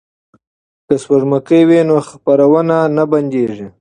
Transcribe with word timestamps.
که 0.87 0.93
سپوږمکۍ 1.01 1.61
وي 1.67 1.79
نو 1.87 1.97
خپرونه 2.09 2.77
نه 2.95 3.03
بندیږي. 3.11 3.67